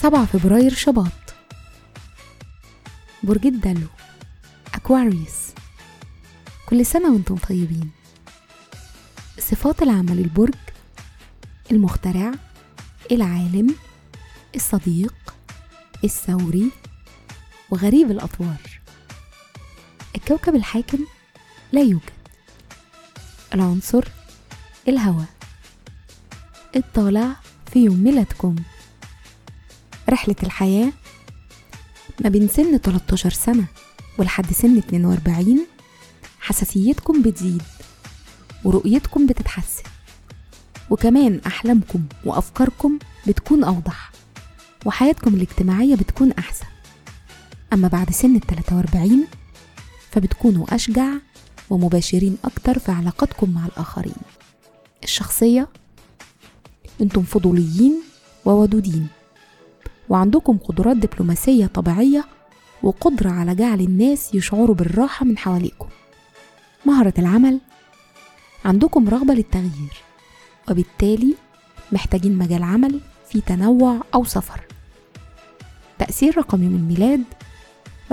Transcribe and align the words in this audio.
سبعة 0.00 0.24
فبراير 0.24 0.74
شباط. 0.74 1.12
برج 3.22 3.46
الدلو 3.46 3.86
أكواريوس 4.74 5.38
كل 6.66 6.86
سنة 6.86 7.12
وأنتم 7.12 7.36
طيبين. 7.36 7.90
صفات 9.38 9.82
العمل 9.82 10.18
البرج 10.18 10.54
المخترع 11.70 12.32
العالم 13.12 13.74
الصديق 14.54 15.14
الثوري 16.04 16.70
وغريب 17.70 18.10
الأطوار. 18.10 18.80
الكوكب 20.16 20.54
الحاكم 20.54 20.98
لا 21.72 21.80
يوجد. 21.80 22.21
العنصر 23.54 24.04
الهواء. 24.88 25.26
الطالع 26.76 27.36
في 27.72 27.84
يوم 27.84 28.04
ميلادكم. 28.04 28.56
رحلة 30.10 30.36
الحياة 30.42 30.92
ما 32.24 32.28
بين 32.28 32.48
سن 32.48 32.76
13 32.78 33.30
سنة 33.30 33.64
ولحد 34.18 34.52
سن 34.52 34.78
42 34.78 35.66
حساسيتكم 36.40 37.22
بتزيد 37.22 37.62
ورؤيتكم 38.64 39.26
بتتحسن. 39.26 39.82
وكمان 40.90 41.40
أحلامكم 41.46 42.04
وأفكاركم 42.24 42.98
بتكون 43.26 43.64
أوضح 43.64 44.12
وحياتكم 44.86 45.34
الاجتماعية 45.34 45.94
بتكون 45.94 46.32
أحسن. 46.32 46.66
أما 47.72 47.88
بعد 47.88 48.10
سن 48.10 48.36
ال 48.36 48.40
43 48.40 49.26
فبتكونوا 50.10 50.74
أشجع 50.74 51.08
ومباشرين 51.72 52.36
أكتر 52.44 52.78
في 52.78 52.92
علاقاتكم 52.92 53.50
مع 53.50 53.66
الآخرين. 53.66 54.14
الشخصية 55.04 55.68
أنتم 57.00 57.22
فضوليين 57.22 58.02
وودودين 58.44 59.06
وعندكم 60.08 60.58
قدرات 60.58 60.96
دبلوماسية 60.96 61.66
طبيعية 61.66 62.24
وقدرة 62.82 63.30
على 63.30 63.54
جعل 63.54 63.80
الناس 63.80 64.34
يشعروا 64.34 64.74
بالراحة 64.74 65.26
من 65.26 65.38
حواليكم. 65.38 65.88
مهرة 66.86 67.14
العمل 67.18 67.60
عندكم 68.64 69.08
رغبة 69.08 69.34
للتغيير 69.34 70.02
وبالتالي 70.70 71.34
محتاجين 71.92 72.38
مجال 72.38 72.62
عمل 72.62 73.00
فيه 73.28 73.40
تنوع 73.40 74.00
أو 74.14 74.24
سفر. 74.24 74.60
تأثير 75.98 76.38
رقم 76.38 76.62
يوم 76.62 76.74
الميلاد 76.74 77.24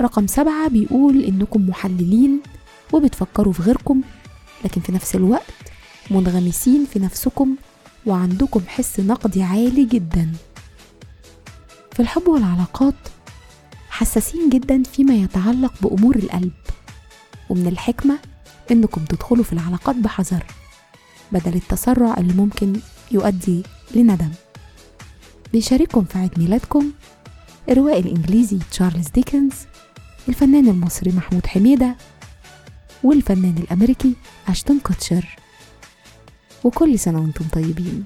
رقم 0.00 0.26
سبعة 0.26 0.68
بيقول 0.68 1.24
إنكم 1.24 1.68
محللين 1.68 2.40
وبتفكروا 2.92 3.52
في 3.52 3.62
غيركم 3.62 4.00
لكن 4.64 4.80
في 4.80 4.92
نفس 4.92 5.14
الوقت 5.14 5.52
منغمسين 6.10 6.86
في 6.92 6.98
نفسكم 6.98 7.56
وعندكم 8.06 8.60
حس 8.68 9.00
نقدي 9.00 9.42
عالي 9.42 9.84
جدا. 9.84 10.32
في 11.92 12.00
الحب 12.00 12.28
والعلاقات 12.28 12.94
حساسين 13.90 14.50
جدا 14.50 14.82
فيما 14.82 15.14
يتعلق 15.14 15.72
بأمور 15.82 16.16
القلب 16.16 16.52
ومن 17.50 17.66
الحكمة 17.66 18.18
إنكم 18.70 19.04
تدخلوا 19.04 19.44
في 19.44 19.52
العلاقات 19.52 19.96
بحذر 19.96 20.44
بدل 21.32 21.54
التسرع 21.54 22.14
اللي 22.18 22.32
ممكن 22.32 22.80
يؤدي 23.12 23.62
لندم. 23.94 24.30
بيشارككم 25.52 26.04
في 26.04 26.18
عيد 26.18 26.38
ميلادكم 26.38 26.90
الروائي 27.68 28.00
الإنجليزي 28.00 28.58
تشارلز 28.70 29.08
ديكنز 29.08 29.52
الفنان 30.28 30.68
المصري 30.68 31.12
محمود 31.12 31.46
حميدة 31.46 31.96
والفنان 33.04 33.54
الأمريكي 33.58 34.14
أشتون 34.48 34.80
كوتشر. 34.80 35.36
وكل 36.64 36.98
سنة 36.98 37.20
وأنتم 37.20 37.44
طيبين. 37.52 38.04